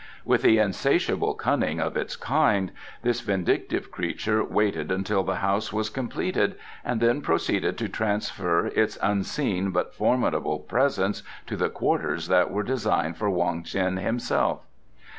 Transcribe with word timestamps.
With 0.25 0.41
the 0.41 0.57
insatiable 0.57 1.35
cunning 1.35 1.79
of 1.79 1.95
its 1.95 2.15
kind, 2.15 2.71
this 3.03 3.21
vindictive 3.21 3.91
creature 3.91 4.43
waited 4.43 4.91
until 4.91 5.21
the 5.21 5.35
house 5.45 5.71
was 5.71 5.91
completed 5.91 6.55
and 6.83 6.99
then 6.99 7.21
proceeded 7.21 7.77
to 7.77 7.87
transfer 7.87 8.65
its 8.65 8.97
unseen 9.03 9.69
but 9.69 9.93
formidable 9.93 10.57
presence 10.57 11.21
to 11.45 11.55
the 11.55 11.69
quarters 11.69 12.29
that 12.29 12.49
were 12.49 12.63
designed 12.63 13.15
for 13.17 13.29
Wong 13.29 13.61
Ts'in 13.63 13.97
himself. 13.97 14.65